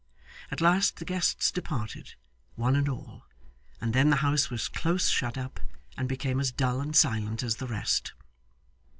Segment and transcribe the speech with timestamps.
[0.49, 2.15] At last the guests departed,
[2.55, 3.27] one and all;
[3.79, 5.59] and then the house was close shut up,
[5.95, 8.13] and became as dull and silent as the rest.